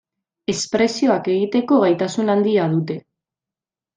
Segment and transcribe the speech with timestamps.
[0.53, 2.97] Espresioak egiteko gaitasun handia dute.